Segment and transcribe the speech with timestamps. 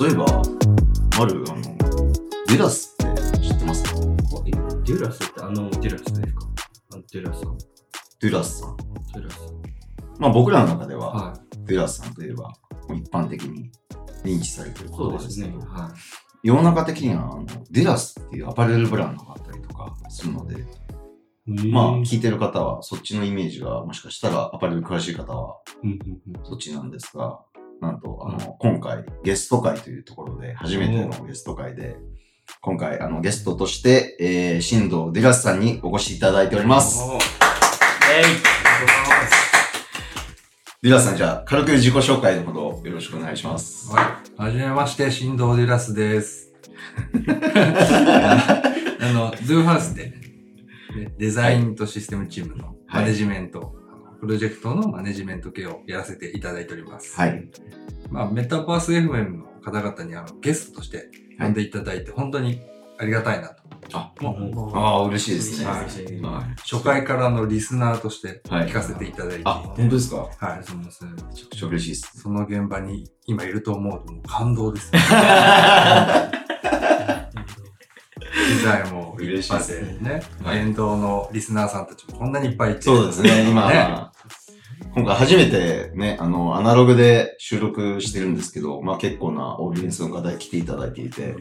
[0.00, 0.24] そういえば、
[1.18, 1.60] マル、あの、
[2.46, 3.84] デュラスって知ってます？
[3.84, 3.90] か
[4.46, 6.46] えデュラスってあのデュラスですか？
[6.92, 7.58] あのデュラスさん。
[8.22, 8.76] デュラスさん。
[8.78, 9.62] デュラスさん。
[10.18, 12.44] まあ僕らの中では、はデュラスさんといえば、
[12.88, 13.70] もう一般的に
[14.24, 14.88] 認知されているい。
[14.88, 15.58] 言そうですすけど、。
[15.58, 15.92] は
[16.42, 20.64] 世の中的には、あの、デュラスっていうアパレルブランドがあったりとかするので、
[21.46, 21.70] い。
[21.70, 25.58] まあうん聞いてる方はそっちのイメージが、もしかしたらアパレル詳しい方は
[26.44, 27.40] そっちなんですが、
[27.80, 31.96] なんと、あの、今回、ゲスト会というところで、初めてのゲスト会で、
[32.60, 37.02] 今回、あの、ゲストとして、えー、新藤デュラスさんにお越しいただいております。
[37.02, 37.40] おー
[40.82, 43.90] デュラスさん、じゃあ、軽く自己紹介のほどよろしくお願いします。
[43.92, 44.42] はい。
[44.42, 46.52] はじめまして、新藤デュラスです。
[49.00, 50.20] あの、ドゥーハウスで、ね
[51.18, 53.74] デザインとシステムチームのマネジメント、
[54.20, 57.16] プロジェクトのマネジメント系をやらせていただいております。
[57.16, 57.48] はい。
[58.10, 62.60] まあ、メタバース FM の方々にあのゲストとして呼んでいただいて、本当に
[62.98, 63.60] ありがたいなと。
[63.92, 65.66] あ、もうああ、嬉しいですね。
[65.66, 65.86] はい
[66.70, 70.28] 初回からのリスナーとしてはい聞かせていただいて、あ、本当ですか？
[70.38, 72.20] はい、そのそのめちゃくちゃ嬉しいです。
[72.20, 75.00] その現場に今いると思うともう感動ですね。
[78.58, 80.22] 機材も嬉しいですねね。
[80.42, 82.82] はい沿道のリスナーさんたちもこんなにいっぱいいて。
[82.82, 84.10] そうですね、今、ね
[84.94, 91.36] 今回初めてね、あの、アナログで収録してるんですけど、まあ結構なオーディエンスの方に来ていただいていて、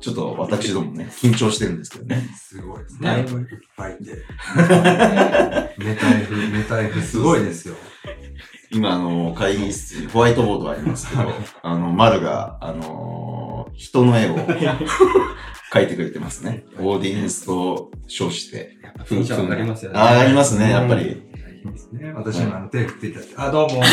[0.00, 2.26] ちょっと私どもね、緊張してるんですけどね。
[2.34, 3.24] すごいですだい。
[3.24, 4.12] ねいっぶぱいいて。
[5.78, 7.74] メタ F、メタ F すごいですよ。
[8.72, 11.32] 今、あの、会議室にホワイトボードがありますけど、
[11.62, 14.36] あの、丸が、あの、人の絵を
[15.80, 16.64] 描いてくれてますね。
[16.78, 18.76] オーディエンスと称して。
[18.82, 19.98] やっぱテンション上がりますよね。
[19.98, 21.02] あ上がりますね、やっぱり。
[21.02, 21.08] いい
[21.72, 22.12] ですね。
[22.14, 23.74] 私もあの手振っていただいて、あ、どうも。
[23.74, 23.82] どうも。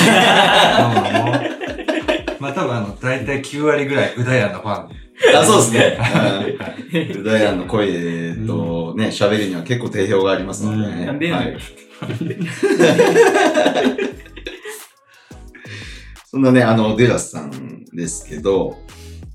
[2.39, 4.89] まあ多分あの、だいたい9割ぐらい、うだやのファン。
[5.35, 5.97] あ、そうですね。
[5.99, 11.05] はいうんダイアンの声とね、喋るには結構定評がありますのでね。
[11.05, 11.57] なんでやねんはい
[16.29, 18.77] そんなね、あの、デラスさんですけど、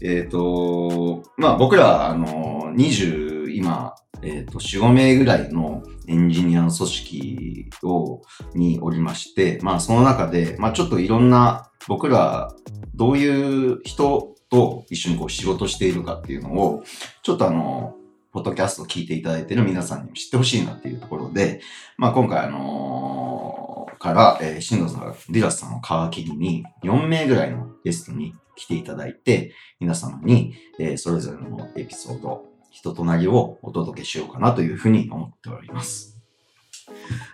[0.01, 8.23] えっ、と、まあ僕ら、あの、20、今、えっ、と、4、5名ぐらいのエンジニアの組織を、
[8.55, 12.55] におりまして、まあその中で、まあちょっといろんな、僕ら、
[12.95, 16.83] どういう人と一緒にこう仕事しているかっていうのを、
[17.23, 17.95] ちょっとあの、
[18.33, 21.61] ポッドキャストを聞いていただいている皆さんにも知ってほしいなっていうところで、
[21.97, 36.21] まあ今回あのーから、えー、新藤さん、ディラスさんを皮切りに4名ぐらいのゲストに来ていただいて、皆様に、えーそれぞれのエピソード、人となりをお届けしようかなというふうに思っております。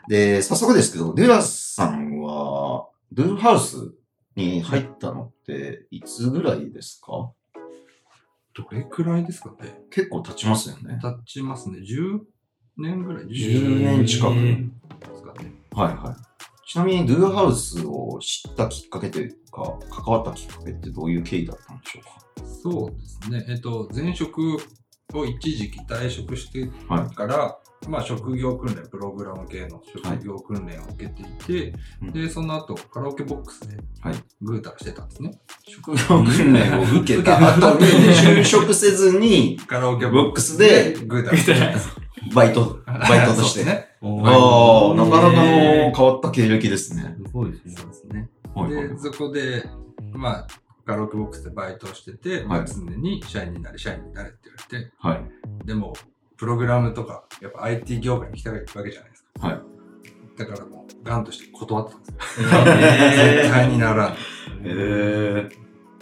[0.08, 3.92] で、早速ですけど、ディラスさんは、ドゥーハウス
[4.36, 7.30] に入ったのっていつぐらいですか？
[8.56, 9.74] どれくらいですかね？
[9.90, 10.98] 結構経ちますよね。
[11.00, 11.78] 経ちますね。
[11.78, 12.20] 10
[12.76, 14.68] 年ぐらい？10年近くえー
[15.10, 15.52] ですかね。
[15.72, 16.33] はいはい。
[16.66, 22.10] ちなみに、ドゥーハウスを知ったきっかけというか、関わったきっかけってどういう経緯だったんでしょうか？
[22.62, 23.46] そうですね。
[23.48, 24.56] えっと、前職
[25.12, 31.24] を一時期退職してはいから、まあ、職業訓練、プログラム系の職業訓練を受けてい
[31.70, 35.38] て、うんで、その後、カラオケボックスではい、グータラしてたんですね。
[35.68, 41.90] 職業訓練を受けた後に就職せずに、カラオケボックスでグータラしてたんです。
[42.32, 43.64] バイト、 バイトとして。
[43.64, 43.88] ね。
[44.02, 47.16] ああ、なかなかの変わった経歴ですね。
[47.26, 47.74] すごいですね。
[47.76, 48.30] そうですね。
[48.88, 49.68] で、そこで、
[50.12, 50.46] まあ、
[50.84, 55.14] カラオケボックスでバイトをしてて、まあはい常に社員になれ、社員になれって言われて、は
[55.62, 55.66] い。
[55.66, 55.94] でも、
[56.36, 59.46] プログラムとか、やっぱ IT 業界に行きたいわけじゃないですか。
[59.48, 59.60] はい。
[60.36, 62.48] だからもう、ガンとして断ってたんですよ。
[62.66, 64.12] え絶対にならん。
[64.12, 64.16] へ
[64.64, 65.48] え。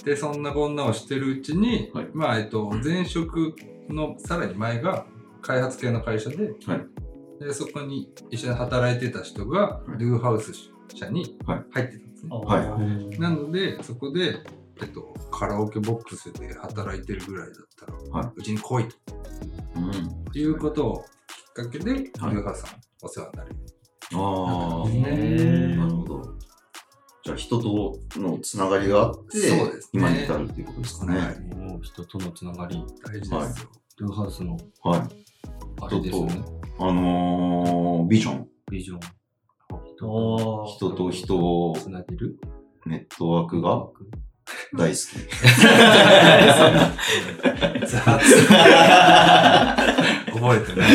[0.04, 3.54] で、そんなこんなをしてるうちに、はいまあ、えっと、前職
[3.88, 5.06] のさらに前が
[5.42, 7.44] 開発系の会社で、はい。
[7.44, 9.98] でそこに一緒に働いてた人が、はい。
[9.98, 10.52] ドゥーハウス
[10.94, 11.64] 社にはい。
[11.70, 12.30] 入ってたんですね。
[12.30, 13.18] はい。
[13.18, 14.38] なので、そこで、
[14.80, 18.84] えっと、カラオケボックスで働いてるぐらいだったら、はうちに来い
[19.76, 20.24] うん。
[20.24, 21.04] ということを
[21.56, 23.56] きっかけで、ドゥーハウスさんお世話になる。
[24.14, 26.22] ああ、へーなるほど。
[27.24, 29.88] じゃあ人とのつながりがあって、そうですね。
[29.92, 31.18] 今に至るっていうことですかね。
[31.18, 31.40] はい。
[31.54, 33.38] もう人とのつながり、大事ですよ。
[33.38, 33.52] はい
[33.98, 35.00] ドゥーハウスのはい。
[35.80, 36.42] あれですよね。
[36.78, 38.48] あのー、ビジョン。
[38.70, 39.00] ビジョン。
[40.66, 42.38] 人と人をつなげる？
[42.86, 43.86] ネットワークが
[44.76, 45.00] 大好き。
[50.32, 50.88] 覚えてな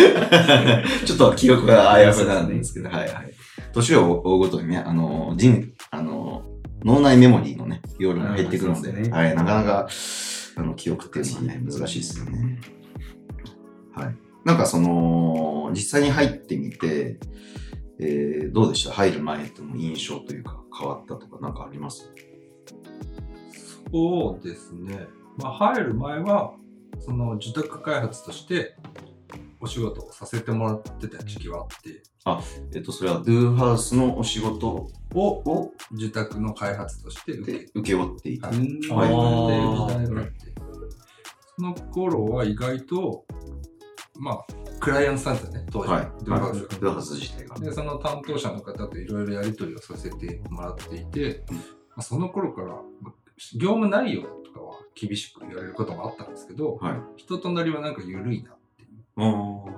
[0.82, 0.86] い。
[1.06, 3.32] ちょっと記憶があやふなんですけど、はいはい。
[3.74, 6.44] 年を追うごとにね、あの、人、あの、
[6.84, 9.88] 脳内メモリーのね、容量が減ってくるので、はい、なかなか、
[10.58, 12.60] あの記憶っていうのはね、難しいですよね。
[13.98, 14.16] はい。
[14.46, 17.20] なんかその、実際に入ってみて、
[18.00, 18.92] えー、どうでした？
[18.94, 22.14] 入る前との印象というか、変わったとか、なんかあります？
[23.92, 25.08] そうですね。
[25.38, 26.54] まあ、入る前は、
[27.00, 28.76] その受託開発として
[29.60, 32.02] お仕事をさせてもらってた時期はあって、
[32.76, 38.50] えっと、それは、ドゥーハウスのお仕事をを受託の開発として受けで請け負っていた。
[38.50, 38.58] はい。
[38.58, 38.68] はい。
[38.70, 40.54] 時代があって、
[41.56, 43.26] その頃は意外と、
[44.20, 44.46] まあ、
[44.80, 45.92] クライアントさんですよね、当時。
[45.92, 46.12] はい。
[46.24, 47.60] ドゥーハウスドゥーハウス自体が。
[47.60, 51.64] で、その担当者の方といろいろやり取りをさせてもらっていて、うんま
[51.98, 52.68] あ、その頃から、
[53.02, 53.14] まあ
[53.56, 57.02] 業務内容とかは厳しく言われることもあったんですけど、はい。
[57.18, 59.04] 人となりはなんか緩いなっていう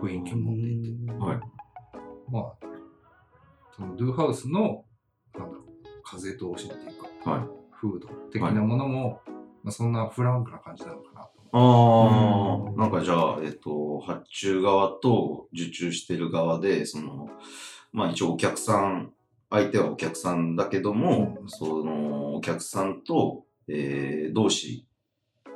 [0.01, 1.39] 雰囲気を持っていて、はい。
[2.31, 2.53] まあ、
[3.75, 4.85] そのドゥーハウスの、
[5.37, 5.65] なんだろう、
[6.03, 7.41] 風通しっていうか、はい。
[7.81, 9.21] 風土的なものも、
[9.63, 11.38] まあ、そんなフランクな感じなのかなと。
[11.51, 17.29] ああ、うんなんかじゃあ、えっと、発注側と受注してる側で、その、
[17.91, 19.11] まあ一応お客さん、
[19.49, 24.85] 相手はお客さんだけども、そのお客さんと、えー、同士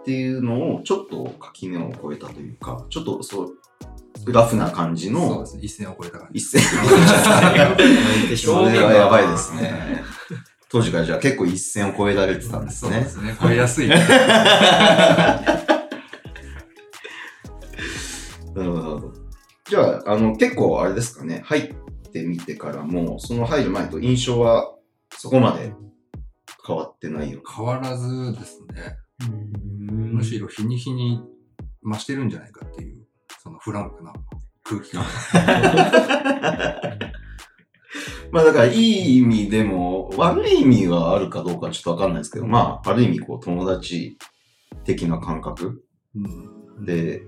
[0.02, 6.40] っていうのをちょっと垣根を越えたというか、ちょっとそう、ラフな感じそうのですね、一線を越えた感じ。
[6.40, 6.62] 一線。
[8.38, 10.04] それはやばいですね。
[10.70, 13.10] 当時からじゃあ結構一線を越えられてたんですねそうで。
[13.10, 13.88] すね、越えやすい。
[13.88, 13.96] な
[18.62, 19.14] るほどなるほど。
[19.66, 21.76] じゃあ、あの、結構あれですかね、入っ
[22.12, 24.76] てみてからも、その入る前と印象は
[25.18, 25.74] そこまで
[26.66, 27.42] 変わってないよ。
[27.56, 28.98] 変わらずですね、
[29.80, 31.22] むむしろ日に日に
[31.84, 33.06] 増してるんじゃないかっていう、
[33.42, 34.14] そのフランクな
[34.64, 35.04] 空気感。
[38.32, 44.18] まあだから、いい意味でも、悪い意味があるかどうかちょっとわかんないですけど、まあ、ある意味こう、友達
[44.84, 45.84] 的な感覚
[46.16, 47.22] うん、で、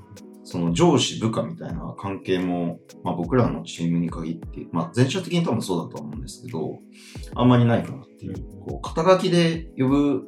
[0.46, 6.80] その上司部下みたいな関係も、まあ僕らのチームに限って、まあ全社的に多分そうだと思うんですけど、
[7.34, 10.24] あんまりないかなっていう、こう、肩書きで呼ぶ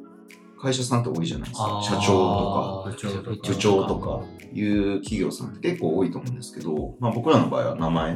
[0.60, 1.80] 会社さんって多いじゃないですか。
[1.82, 2.96] 社長とか、
[3.48, 8.14] 部長とかいう企業さんって結構多いと思うんですけど、まあ僕らの場合は名前。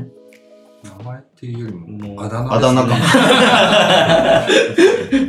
[0.83, 2.97] 名前っていうよりも、もうあだ名あだ名か。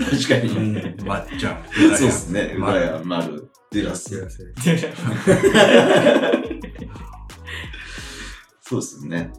[0.09, 0.49] 確かに。
[0.49, 1.57] うんまっちゃん。
[1.71, 2.55] そうですね。
[2.57, 3.42] ま浦谷丸、
[3.73, 4.29] デラス。
[8.61, 9.33] そうですよね。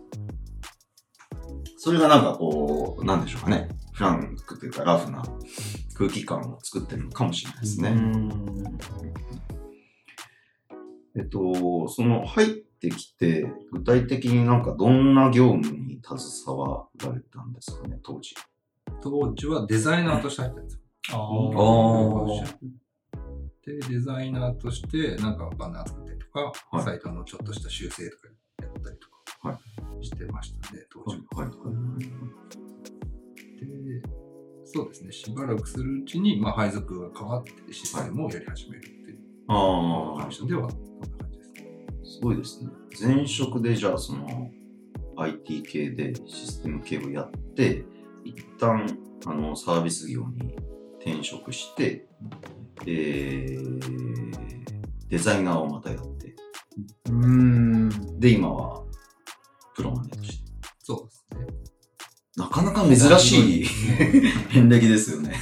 [1.77, 3.69] それがなんかこう、なんでしょうかね。
[3.93, 5.23] フランクというかラフな
[5.97, 7.95] 空気感を作ってるのかもしれないですね。
[11.17, 18.35] えっと、その入ってきて、具体的になんかどんな業務に携わられたんですかね、当時。
[19.01, 20.81] 当時はデザイナーとして入ったんですよ。
[21.13, 21.17] あ
[23.67, 26.41] で、デザイナーとして、なんかバナー作ったりとか、
[26.71, 28.29] はいサイトのちょっとした修正とか
[28.63, 29.61] やったりとか、は
[30.03, 31.43] してましたね、当時は。
[31.43, 31.55] はい、は
[31.97, 32.01] い、
[33.61, 34.03] で、
[34.65, 41.87] そうですね、しばらくするうちに、まあ、配属が変わってシステムをやり始めるっていう会、社では、そんな感じですね。
[42.05, 42.71] すごいですね。
[43.01, 44.51] 前職でじゃあその
[45.17, 47.85] IT 系でシステム系をやって、
[48.25, 50.55] 一旦あのサービス業に
[51.01, 52.07] 転職して、
[52.87, 56.35] えー、デザイナーをまたやって、
[57.09, 58.21] うん。
[58.21, 58.83] で、今は
[59.75, 60.53] プロマネとして。
[60.83, 61.47] そうですね。
[62.37, 63.65] なかなか珍しい
[64.51, 65.35] 遍歴ですよね。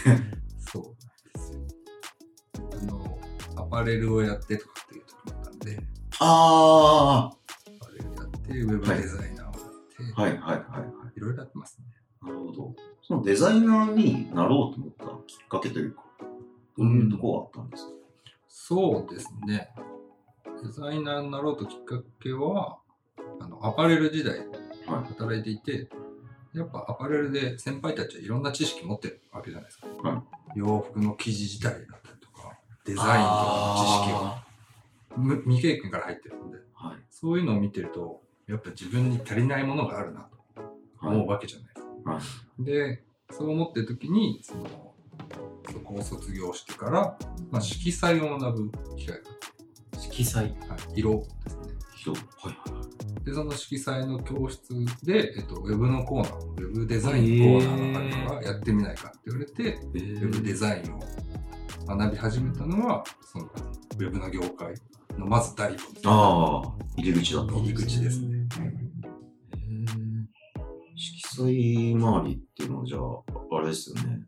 [0.73, 0.95] そうなん
[1.35, 1.61] ですよ。
[2.81, 3.19] あの、
[3.57, 5.79] アパレルをやってとかっていう時もあったんで、
[6.21, 10.93] あアパレルやって、ウェブデザイナーをやって、あ、はいはいはいはい。
[11.17, 11.87] いろいろやってますね。
[12.23, 12.75] なるほど。
[13.03, 16.03] そのデザイナーになろうと思ったきっかけというか、
[16.77, 17.93] どういうとこがあったんですか、
[18.49, 19.69] そうですね。
[20.63, 22.79] デザイナーになろうときっかけは、
[23.41, 24.49] あの、アパレル時代、はい
[25.09, 25.89] 働いていて、
[26.53, 29.87] やっぱアパレルで先輩たちはいろんな知識持ってるわけじゃないですか。
[30.03, 30.25] は
[30.57, 34.45] 洋服の生地自体だったりとか、デザインとかの知識は
[35.17, 36.97] む未経験から入ってるので、はい。
[37.11, 41.17] そういうのを見てると、やっぱ自分に足りないものがあるなとはい。
[41.17, 42.11] 思うわけじゃないですか。
[42.13, 44.92] はいで、そう思ってる時に、その、
[45.73, 47.19] そこを卒業してから、
[47.51, 49.23] まあ、色彩を学ぶ機会が
[49.99, 50.45] 色彩。
[50.45, 50.55] はい、
[50.97, 51.63] 色ですね。
[51.97, 53.25] 広はい。
[53.25, 54.75] で、その色彩の教室
[55.05, 64.75] で、えっと、ウェブのコーナー、ウェブデザインのコーナーがあるからやってみないかって言われて、えウェブデザインを学び始めたのは、その、ウェブの業界
[65.17, 67.53] のまず第一歩ああ、入り口だった。
[67.55, 68.47] 入り口ですね。
[70.95, 74.21] 色彩周りっていうのはじゃあ、あれですよね。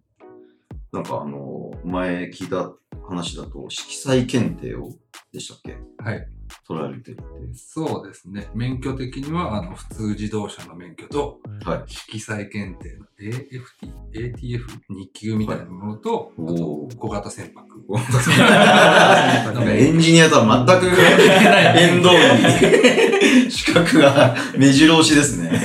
[0.94, 2.70] なんかあの、前聞いた
[3.08, 4.92] 話だと、色彩検定を
[5.32, 5.76] でしたっけ？
[6.00, 6.28] はい。
[6.68, 7.24] 取られてるって。
[7.54, 8.48] そうですね。
[8.54, 11.82] 免許的には、あの、普通自動車の免許と、はい。
[11.88, 17.64] 色彩検定の AFT、ATF、日給みたいなものと、あおとー小型船舶。
[17.98, 25.60] なんかエンジニアとは全く 縁遠い資格が目白押しですね。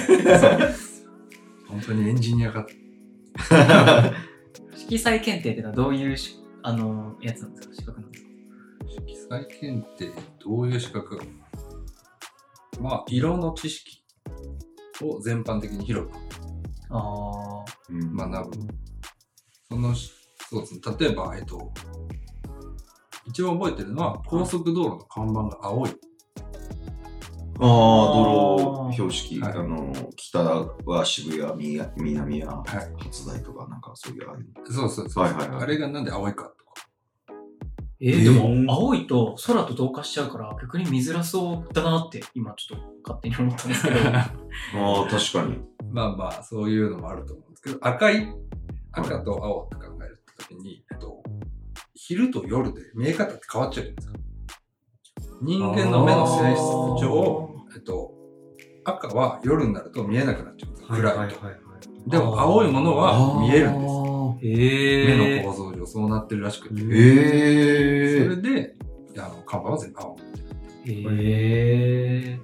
[1.68, 2.66] 本当にエンジニアが、
[4.88, 7.76] 色彩検定ってのはどういうしあのやつなんですか？
[7.76, 8.24] 資格なんです
[9.28, 9.38] か？
[9.38, 10.12] 色彩検定、
[10.44, 11.20] どういう資格？
[12.80, 14.02] まあ、色の知識
[15.02, 16.14] を全般的に広く
[16.90, 18.58] あうん学ぶ。
[19.70, 20.12] そのし、
[20.50, 20.82] そうですね。
[20.98, 21.72] 例えば、えっと、
[23.28, 25.90] 一番覚えてるのは、高速道路の看板が青い。
[27.62, 30.40] ああ、道路標識、はいあの、北
[30.86, 33.04] は渋谷、みや南ははい。
[33.04, 35.24] 初台とか、なんかそういうああいうそうそうそう。
[35.24, 36.56] はいはいはいあれがなんで青いかとか。
[38.02, 38.30] えー、えーで
[38.64, 44.32] も青いと空と同化しちゃうから逆に見づらそうだなって今ちょっと勝手に思ったんですけど あ
[45.06, 45.58] あ、確かに。
[45.92, 48.34] まあまあ、そういうのもあると思うんですけど、赤い、
[48.94, 51.22] 赤と青って考えるときに、えっと、
[51.94, 54.29] 昼と夜で見え方って変わっちゃうじゃないですか。
[55.42, 56.60] 人間の目の性質
[57.06, 58.14] 上、えっと、
[58.84, 60.88] 赤は夜になると見えなくなっちゃうんですよ。
[60.90, 61.20] 暗いと。
[61.20, 62.10] はいはいはい。
[62.10, 64.00] でも青いものは見えるんです。
[64.42, 66.76] へ目の構造上そうなってるらしくて。
[66.76, 68.76] へそえれで、
[69.18, 70.18] あの、看板は全部青。
[70.86, 70.92] へ
[72.36, 72.40] え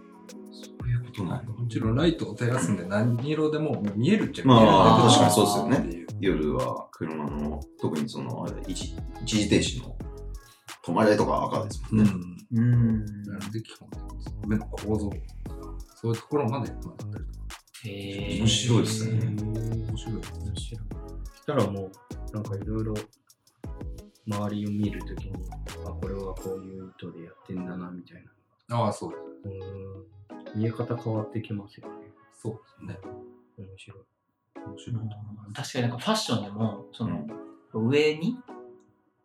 [0.51, 1.51] そういうことなんだ。
[1.51, 4.93] もちろんライトを照らすんで何色でも見えるっちゃ見まえるんだけど。
[4.93, 9.95] あ確かにそうですよね夜は車の、特にその、一時停止の
[10.85, 12.11] 止まれとか赤ですもんね。
[12.53, 12.63] うん。
[12.63, 13.05] うん。
[13.23, 15.17] なので基本的に目の構造とか、
[15.95, 17.11] そういうところまで学ん。
[17.11, 17.45] だりとか。
[17.85, 20.55] へー面白いですね面白いですね。
[20.55, 20.77] し
[21.45, 21.91] たらも
[22.31, 22.43] う、なん。
[22.43, 22.93] かいろいろ
[24.27, 25.33] 周りを見るときに、
[25.85, 27.65] あ、これはこういう意図でやってん。
[27.65, 28.23] だな、みたい
[28.69, 28.77] な。
[28.77, 29.67] ああ、そうです。
[30.55, 30.61] うん。
[30.61, 31.93] 見え方変わってきますよね。
[32.33, 32.99] そうですね。
[33.57, 33.99] 面白い。
[34.67, 35.01] 面白い。
[35.53, 35.91] 確かになん。
[35.91, 37.27] かファッションでもその、
[37.73, 38.37] 上に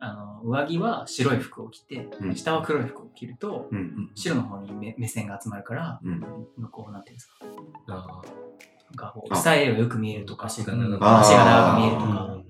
[0.03, 4.11] あの上着は白い服を着て、うん下は黒い服を着るとうん。
[4.15, 6.21] 白の方に目目線が集まるからうん。
[6.57, 7.35] 向こうなんていうんですか
[7.89, 12.41] あなんかこうあスタイルがよく見えるとか足が長く足が長く見えるとあか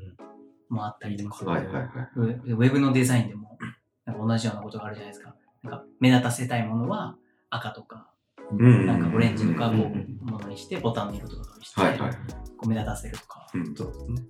[0.68, 1.86] もあったりとか、はいはいはい。
[2.16, 3.58] ウェウェブのデザインでも
[4.06, 7.16] なんか同じようなことがあるじゃないですかなんか目立たせたいものは
[7.50, 8.06] 赤とか
[8.52, 12.12] うんなんかオレンジとかこうんうものにしてボタンの色とかにして、はいはい。
[12.56, 13.74] こう目立たせるとかうん。
[13.74, 14.22] そうですね。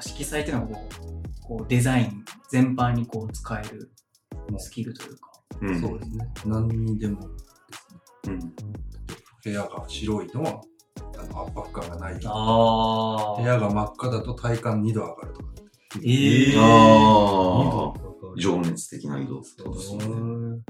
[0.00, 3.90] 色彩っていうのはこうこうデザイン全般にこう使える
[4.58, 5.30] スキルというか。
[5.60, 6.28] うんそうですね。
[6.46, 7.26] 何にでもで
[8.24, 8.34] すね。
[8.34, 8.54] うん。
[9.44, 10.60] 部屋が白いのは、
[11.18, 12.14] あの圧迫感がない。
[12.14, 15.46] 部あ屋が真っ赤だと体感2度上がるとか。
[16.02, 18.00] えー、ああ。
[18.00, 18.04] あ
[18.36, 20.06] 情熱的な移動ってことですよね。
[20.06, 20.62] うんはい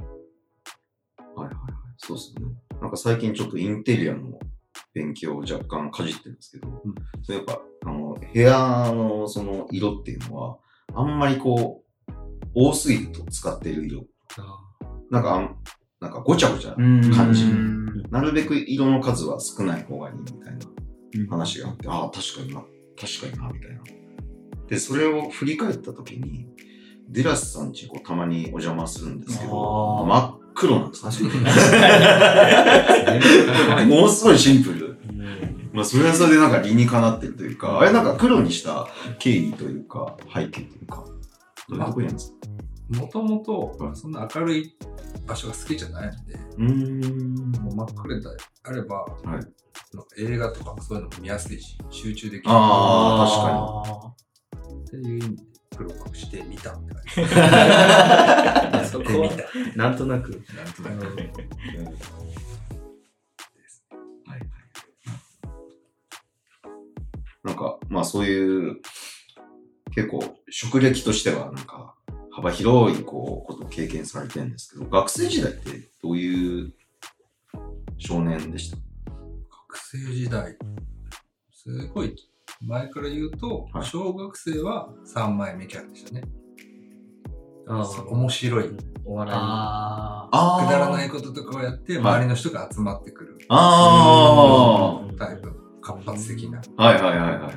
[1.39, 1.55] はいはい。
[1.97, 2.43] そうですね。
[2.81, 4.39] なんか最近ちょっとインテリアの
[4.93, 7.59] 勉強を若干かじってるんですけど、うんそれやっぱ、
[8.35, 10.59] 部屋のその色っていうのは、
[10.93, 12.13] あんまりこう、
[12.53, 14.05] 多すぎると使っている色。
[14.39, 14.61] あ
[15.11, 15.55] なんか
[16.01, 20.59] なんかごちゃごちゃ、うん感じうんなるべく色の数は少ない方がいいみたいな
[21.17, 22.65] うん話があって、ああ、確かにな、
[23.01, 23.83] 確かにな、みたいな。
[24.69, 26.49] で、それを振り返った時に、
[27.09, 31.31] デラスさんちこうたまにお邪魔するんですけど、真っ黒なんですね。
[33.79, 34.84] あ ものすごいシンプル。
[35.75, 38.87] うんまあ、それはそれでなんか理にかなってるというか、あれなんか黒にした
[39.19, 41.05] 経緯というか、背景というか、
[41.69, 42.37] どういうとこにあるんですか？
[43.01, 44.77] もともはいと、そんな明るい
[45.27, 47.53] 場所が好きじゃないので、うーん。
[47.63, 48.29] もう真っ暗で
[48.63, 49.27] あれば、はい。
[49.27, 49.49] なんか
[50.19, 52.51] 映画とかそういうのも見やすいし、集中できる。
[52.53, 53.25] あ
[54.05, 55.43] あっていう意味で
[55.77, 57.03] 黒くしてみたって感
[58.85, 58.87] じ。
[58.93, 59.45] そこで見た。
[59.77, 60.31] なんとなく。
[60.31, 60.41] なん
[60.75, 61.31] となく。
[67.55, 68.81] なんか、まあそういう、
[69.95, 70.21] 結構、
[70.51, 71.95] 職歴としては、なんか、
[72.33, 76.73] 幅広い、こう、ことを経験されてるんですけど、学生時代ってどういう
[77.99, 78.77] 少年でした？
[79.07, 80.57] 学生時代、
[81.53, 82.17] すごい
[82.61, 83.85] 前から言うと、はい。
[83.87, 86.23] 小学生は3枚目キャラでしたね。
[87.69, 88.65] ああ面白い。
[89.05, 89.39] お笑い。
[89.41, 93.39] ああくだらないこととかをやって、周りの人が集まってくる。
[93.49, 94.84] あうんタイプ、活
[96.05, 96.61] 発的な。
[96.77, 97.51] あはいはいはいはいは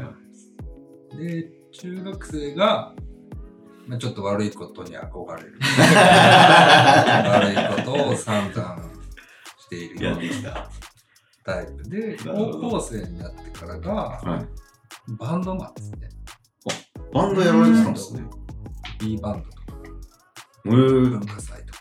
[1.14, 1.18] い。
[1.18, 2.94] で、中学生が、
[3.88, 5.60] まあ、ちょっと悪いことに憧れる。
[5.62, 8.78] 悪いことを散々
[9.60, 10.44] しているよう。
[10.44, 10.70] な
[11.44, 14.48] タイプで、高校生になってからが、はい。
[15.18, 16.10] バンドマンですね。
[17.14, 18.24] バンドやられてたんですね。
[19.00, 19.66] B バンドとか、
[20.66, 21.80] 文化祭とか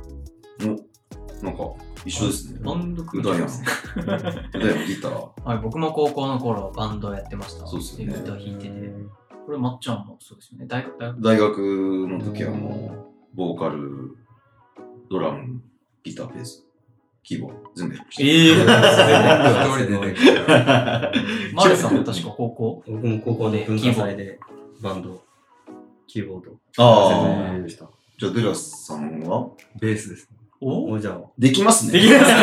[0.00, 1.62] 行ってたりなんか、
[2.04, 2.60] 一緒ですね。
[2.64, 3.66] バンド組んでますね。
[3.96, 4.14] うだ
[4.80, 5.28] よ、ギター。
[5.44, 7.66] はい、僕も高校の頃バンドやってました。
[7.66, 8.92] そうっすよねギター弾いてて。
[9.46, 10.66] これ、まっちゃんもそうですよね。
[10.66, 11.20] 大学、大学。
[11.22, 11.58] 大学
[12.08, 14.16] の時はもう、ボーカル、
[15.10, 15.62] ドラム、
[16.04, 16.66] ギター、ベース、
[17.22, 18.22] キーボード、全部やりました。
[18.24, 18.26] え
[19.86, 21.54] 一人 でできる。
[21.54, 22.82] マルさんも確か高校？
[22.86, 24.38] 僕も高校で文化祭で
[24.82, 25.22] バンド、
[26.06, 26.52] キーボード、
[26.82, 27.88] ああやりました。
[28.18, 29.48] じゃあ、デラスさんは？
[29.80, 30.28] ベースです。
[30.60, 30.90] お？
[30.92, 31.92] おじゃあ、できますね。
[31.92, 32.32] できますね。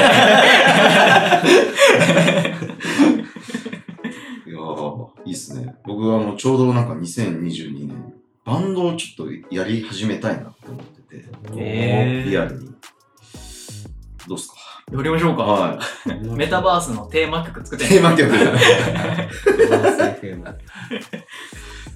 [4.47, 5.75] いやー、いいっすね。
[5.85, 8.13] 僕はもうちょうどなんか2022年、
[8.45, 11.25] バンドをちょっとやり始めたいなって思ってて、
[11.57, 12.69] えーリアルに。
[14.27, 14.55] どうっすか？
[14.93, 15.43] やりましょうか。
[15.43, 15.79] は
[16.35, 17.81] メタバースのテーマ曲作っい。
[17.89, 18.29] てテーマ曲。
[18.31, 19.29] バー
[20.19, 20.43] ス FM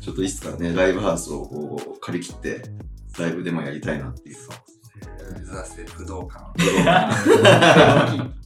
[0.01, 2.63] ちょっといつかね、ライブハウスをこう借り切って、
[3.19, 4.37] ライブでもやりたいなっていう。
[5.33, 6.53] 目指せ武道館。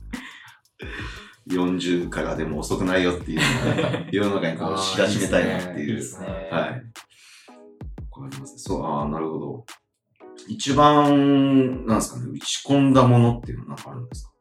[1.50, 3.42] 40からでも遅くないよっていう
[4.12, 6.00] 世の中にこう知らしめたいなっていう。
[6.22, 6.70] ねはい。
[6.70, 8.60] わかりますね。
[8.60, 9.66] そう、ああ、なるほど。
[10.48, 14.33] 一番、なんですかね、打ち込んだものっていうのは何かあるんですか？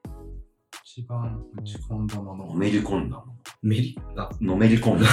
[0.94, 2.46] 一番打ち込んだもの。
[2.48, 3.32] のめり込んだもの。
[3.62, 5.08] メリあ、のめり込んだ。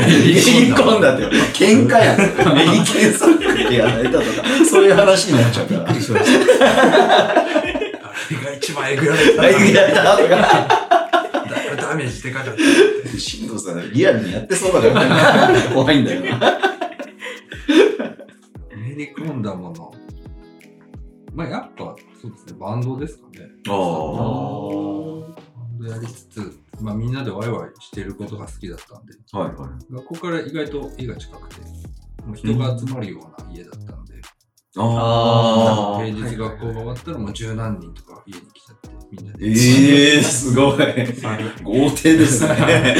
[0.00, 2.18] めり込んだって、喧嘩やん。
[2.56, 4.24] メリケンさんがやられたとか、
[4.64, 5.80] そういう話になっちゃうから。
[5.80, 6.62] びっくりしました。
[6.62, 7.34] あ
[8.30, 9.42] れが一番えぐられた。
[9.42, 10.28] ライブやられたとか。
[11.50, 13.18] だいぶダメージでかかった。
[13.18, 16.57] 進藤さん、リアルにやってそうだから、怖いんだよな。
[22.28, 23.40] そうですね、バンドですかね。
[23.68, 23.76] あバ
[25.74, 29.38] ンドやりつつ、まあみんなでワイワイしてることが好きだったんで、あ。
[29.38, 29.92] はいはい。
[29.92, 31.60] 学校から意外と家が近くて、
[32.24, 34.14] もう人が集まるような家だったんで、
[34.76, 36.04] ああ。
[36.04, 39.46] 平日学校が終わったらもう十何人とか家に来ちゃって、みんなで。
[39.46, 40.76] ええー、すごい。
[41.62, 42.96] 豪邸ですね。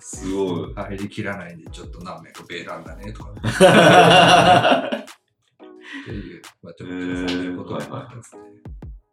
[0.00, 0.74] すごい。
[0.74, 3.32] 入りきらないんで、ちょっと何名かベランダねとか
[6.02, 8.42] っていう、まあちょっとそういうことがあったんですね。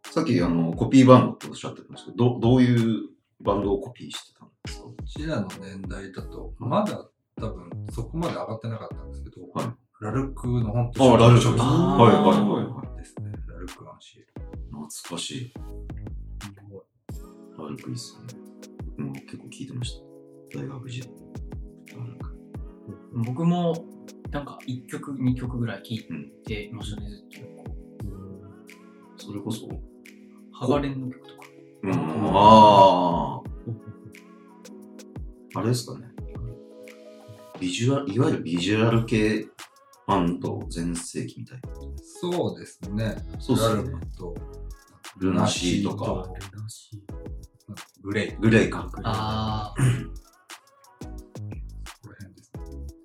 [0.04, 4.88] さっきあのコピーバンドっておっしゃってましたけど、どどういうバンドをコピーしてたんですか？
[4.88, 9.66] うちらの年代だと、まだ多分そこまで上がってなかったんですけど、はい
[10.00, 12.96] ラルクの本当あラルクはいはいはいはい。
[12.96, 13.32] ですね。
[13.46, 14.26] ラルクアンシエル。
[14.70, 15.52] 懐かしい。
[17.58, 18.34] ラルクいいっすよね。
[18.86, 20.00] 僕も結構聞いてまし
[20.52, 20.58] た。
[20.58, 21.10] 大学時代。
[21.98, 22.34] ラルク。
[23.26, 23.74] 僕も、
[24.30, 25.98] なんか1曲、2曲ぐらい聴い
[26.44, 27.20] てましたね、ずっ
[29.16, 29.24] と。
[29.26, 29.68] それこそ？
[30.52, 31.48] ハガレンの曲とか。
[31.82, 33.42] うん、あ
[35.54, 35.58] あ。
[35.58, 36.06] あれですかね。
[37.58, 39.46] ビジュアル、いわゆるビジュアル系
[40.06, 41.68] バンド全盛期みたいな。
[42.02, 43.16] そうですね。
[43.38, 44.34] そうっすよねラルクと、
[45.18, 46.28] ルナシーとか、
[48.02, 48.36] グレイ。
[48.36, 48.90] グレイか。
[49.04, 49.82] あこ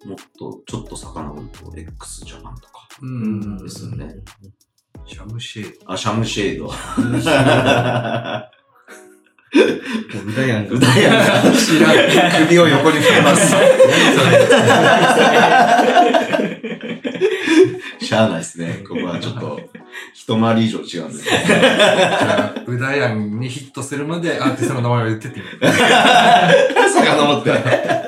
[0.05, 4.15] もっとちょっと遡ると x ジャパンとかうんですよね。
[5.05, 5.91] シャムシェード。
[5.91, 6.67] あ、シャムシェード。
[10.25, 11.53] ブダヤンうだやん。
[11.53, 12.47] 知らん。
[12.47, 13.55] 首を横に振ります。
[18.05, 18.83] しゃあないですね。
[18.87, 19.59] ここはちょっと、
[20.13, 21.23] 一回り以上違うんで。
[21.23, 25.41] じゃあ、ウダヤンにヒットするまでアーティストの名前を言ってって。
[26.89, 28.04] 遡って。